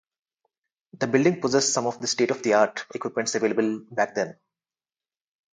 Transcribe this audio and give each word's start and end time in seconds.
The 0.93 1.05
building 1.05 1.39
possessed 1.41 1.73
some 1.73 1.85
of 1.85 2.01
the 2.01 2.07
state-of-the-art 2.07 2.87
equipments 2.95 3.35
available 3.35 3.85
back 3.91 4.15
then. 4.15 4.35